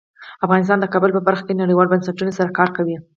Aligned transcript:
افغانستان 0.45 0.77
د 0.79 0.85
کابل 0.93 1.11
په 1.13 1.21
برخه 1.27 1.43
کې 1.47 1.59
نړیوالو 1.61 1.91
بنسټونو 1.93 2.31
سره 2.37 2.55
کار 2.57 2.69
کوي. 2.77 2.97